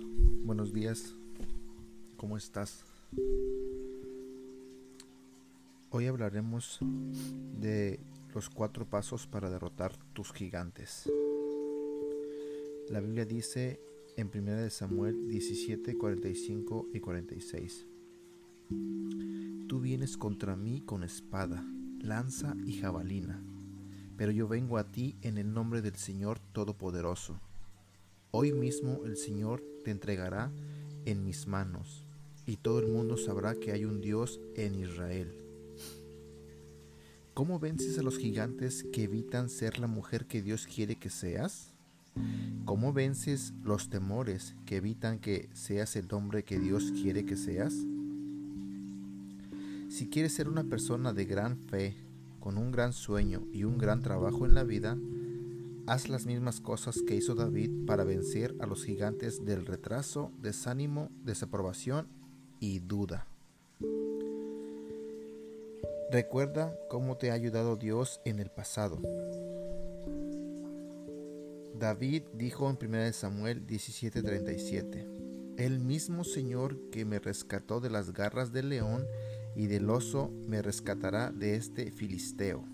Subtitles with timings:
[0.00, 1.14] Buenos días.
[2.16, 2.84] ¿Cómo estás?
[5.90, 6.78] Hoy hablaremos
[7.58, 8.00] de
[8.34, 11.10] los cuatro pasos para derrotar tus gigantes.
[12.88, 13.80] La Biblia dice
[14.16, 17.86] en 1 Samuel 17, 45 y 46.
[19.68, 21.64] Tú vienes contra mí con espada,
[22.00, 23.42] lanza y jabalina,
[24.16, 27.40] pero yo vengo a ti en el nombre del Señor Todopoderoso
[28.34, 30.50] Hoy mismo el Señor te entregará
[31.04, 32.02] en mis manos,
[32.46, 35.30] y todo el mundo sabrá que hay un Dios en Israel.
[37.34, 41.74] ¿Cómo vences a los gigantes que evitan ser la mujer que Dios quiere que seas?
[42.64, 47.74] ¿Cómo vences los temores que evitan que seas el hombre que Dios quiere que seas?
[49.90, 51.96] Si quieres ser una persona de gran fe,
[52.40, 54.96] con un gran sueño y un gran trabajo en la vida,
[55.92, 61.10] Haz las mismas cosas que hizo David para vencer a los gigantes del retraso, desánimo,
[61.22, 62.08] desaprobación
[62.60, 63.26] y duda.
[66.10, 69.02] Recuerda cómo te ha ayudado Dios en el pasado.
[71.78, 75.06] David dijo en 1 Samuel 17:37,
[75.58, 79.04] El mismo Señor que me rescató de las garras del león
[79.54, 82.64] y del oso me rescatará de este filisteo.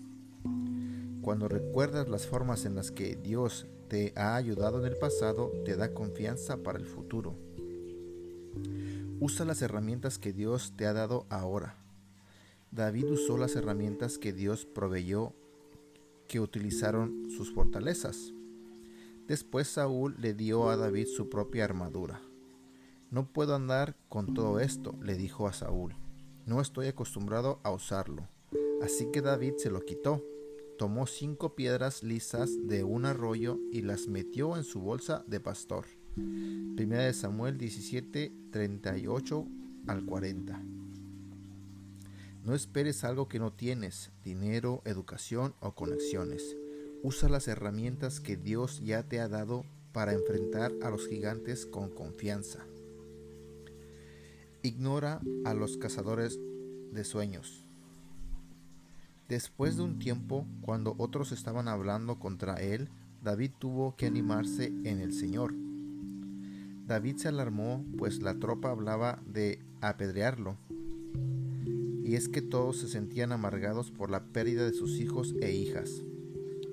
[1.21, 5.75] Cuando recuerdas las formas en las que Dios te ha ayudado en el pasado, te
[5.75, 7.35] da confianza para el futuro.
[9.19, 11.75] Usa las herramientas que Dios te ha dado ahora.
[12.71, 15.33] David usó las herramientas que Dios proveyó
[16.29, 18.33] que utilizaron sus fortalezas.
[19.27, 22.21] Después Saúl le dio a David su propia armadura.
[23.11, 25.95] No puedo andar con todo esto, le dijo a Saúl.
[26.45, 28.27] No estoy acostumbrado a usarlo.
[28.81, 30.23] Así que David se lo quitó
[30.79, 35.85] tomó cinco piedras lisas de un arroyo y las metió en su bolsa de pastor.
[36.15, 39.45] Primera de Samuel 17, 38
[39.87, 40.63] al 40.
[42.45, 46.55] No esperes algo que no tienes, dinero, educación o conexiones.
[47.03, 51.89] Usa las herramientas que Dios ya te ha dado para enfrentar a los gigantes con
[51.89, 52.65] confianza.
[54.63, 56.39] Ignora a los cazadores
[56.93, 57.68] de sueños.
[59.29, 62.89] Después de un tiempo, cuando otros estaban hablando contra él,
[63.23, 65.53] David tuvo que animarse en el Señor.
[66.87, 70.57] David se alarmó, pues la tropa hablaba de apedrearlo.
[72.03, 76.01] Y es que todos se sentían amargados por la pérdida de sus hijos e hijas.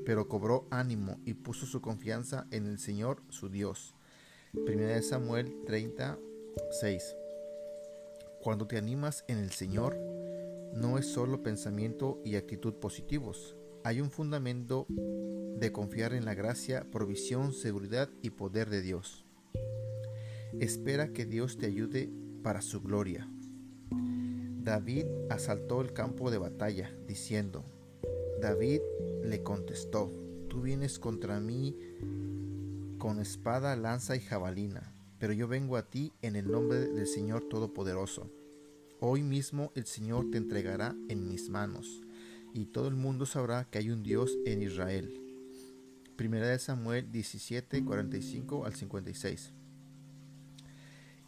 [0.06, 3.94] Pero cobró ánimo y puso su confianza en el Señor su Dios.
[4.54, 7.16] 1 Samuel 36.
[8.40, 10.15] Cuando te animas en el Señor,
[10.76, 13.56] no es solo pensamiento y actitud positivos.
[13.82, 19.24] Hay un fundamento de confiar en la gracia, provisión, seguridad y poder de Dios.
[20.60, 22.10] Espera que Dios te ayude
[22.42, 23.28] para su gloria.
[23.90, 27.64] David asaltó el campo de batalla, diciendo,
[28.40, 28.80] David
[29.24, 30.12] le contestó,
[30.48, 31.76] tú vienes contra mí
[32.98, 37.48] con espada, lanza y jabalina, pero yo vengo a ti en el nombre del Señor
[37.48, 38.30] Todopoderoso
[38.98, 42.00] Hoy mismo el Señor te entregará en mis manos,
[42.54, 45.20] y todo el mundo sabrá que hay un Dios en Israel.
[46.16, 49.52] Primera de Samuel 17, 45 al 56.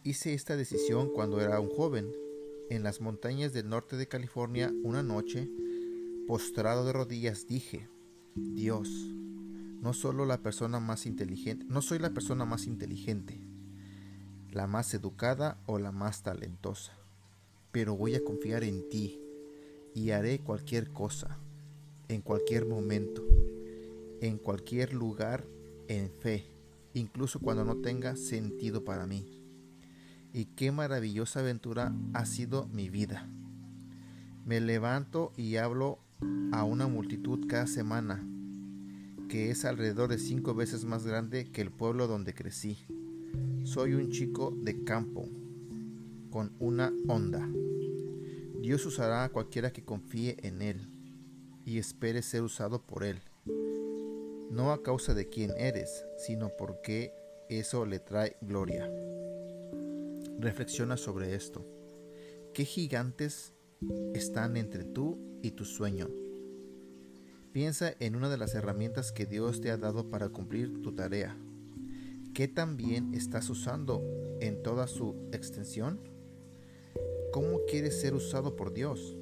[0.03, 2.11] Hice esta decisión cuando era un joven.
[2.71, 5.47] En las montañas del norte de California, una noche,
[6.27, 7.87] postrado de rodillas, dije,
[8.33, 8.89] Dios,
[9.79, 13.39] no solo la persona más inteligente, no soy la persona más inteligente,
[14.51, 16.98] la más educada o la más talentosa
[17.71, 19.19] pero voy a confiar en ti
[19.93, 21.37] y haré cualquier cosa,
[22.07, 23.23] en cualquier momento,
[24.21, 25.45] en cualquier lugar,
[25.87, 26.45] en fe,
[26.93, 29.25] incluso cuando no tenga sentido para mí.
[30.33, 33.27] Y qué maravillosa aventura ha sido mi vida.
[34.45, 35.99] Me levanto y hablo
[36.51, 38.23] a una multitud cada semana,
[39.27, 42.79] que es alrededor de cinco veces más grande que el pueblo donde crecí.
[43.63, 45.27] Soy un chico de campo,
[46.29, 47.47] con una onda.
[48.61, 50.87] Dios usará a cualquiera que confíe en Él
[51.65, 53.21] y espere ser usado por Él,
[54.49, 57.13] no a causa de quién eres, sino porque
[57.49, 58.89] eso le trae gloria.
[60.39, 61.65] Reflexiona sobre esto.
[62.53, 63.53] ¿Qué gigantes
[64.13, 66.09] están entre tú y tu sueño?
[67.51, 71.35] Piensa en una de las herramientas que Dios te ha dado para cumplir tu tarea.
[72.33, 74.03] ¿Qué también estás usando
[74.39, 75.99] en toda su extensión?
[77.31, 79.15] ¿Cómo quieres ser usado por Dios?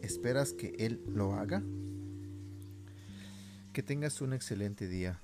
[0.00, 1.62] ¿Esperas que Él lo haga?
[3.72, 5.18] Que tengas un excelente día.